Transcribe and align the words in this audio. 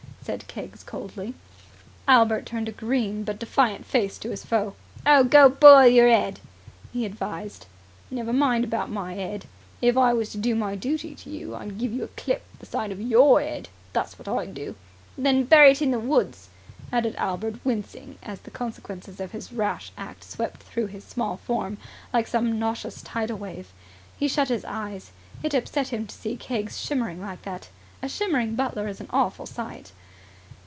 said 0.23 0.47
Keggs 0.47 0.81
coldly. 0.83 1.33
Albert 2.07 2.45
turned 2.45 2.69
a 2.69 2.71
green 2.71 3.23
but 3.23 3.39
defiant 3.39 3.85
face 3.87 4.17
to 4.19 4.29
the 4.29 4.37
foe. 4.37 4.75
"Go 5.03 5.45
and 5.47 5.59
boil 5.59 5.87
yer 5.87 6.07
'ead!" 6.07 6.39
he 6.93 7.05
advised. 7.05 7.65
"Never 8.11 8.31
mind 8.31 8.63
about 8.63 8.89
my 8.91 9.17
'ead. 9.17 9.45
If 9.81 9.97
I 9.97 10.13
was 10.13 10.31
to 10.31 10.37
do 10.37 10.53
my 10.55 10.75
duty 10.75 11.15
to 11.15 11.29
you, 11.31 11.55
I'd 11.55 11.79
give 11.79 11.91
you 11.91 12.03
a 12.05 12.15
clip 12.15 12.43
side 12.63 12.91
of 12.93 13.01
your 13.01 13.41
'ead, 13.41 13.67
that's 13.93 14.17
what 14.17 14.27
I'd 14.27 14.53
do." 14.53 14.75
"And 15.17 15.25
then 15.25 15.43
bury 15.43 15.71
it 15.71 15.81
in 15.81 15.89
the 15.91 15.99
woods," 15.99 16.47
added 16.93 17.15
Albert, 17.17 17.55
wincing 17.65 18.17
as 18.23 18.39
the 18.41 18.51
consequences 18.51 19.19
of 19.19 19.31
his 19.31 19.51
rash 19.51 19.91
act 19.97 20.23
swept 20.23 20.61
through 20.63 20.85
his 20.87 21.03
small 21.03 21.35
form 21.37 21.77
like 22.13 22.27
some 22.27 22.57
nauseous 22.59 23.01
tidal 23.01 23.39
wave. 23.39 23.73
He 24.15 24.27
shut 24.29 24.47
his 24.49 24.63
eyes. 24.65 25.11
It 25.43 25.53
upset 25.55 25.87
him 25.89 26.05
to 26.07 26.15
see 26.15 26.37
Keggs 26.37 26.77
shimmering 26.79 27.19
like 27.21 27.41
that. 27.41 27.67
A 28.03 28.07
shimmering 28.07 28.55
butler 28.55 28.87
is 28.87 29.01
an 29.01 29.07
awful 29.11 29.47
sight. 29.47 29.91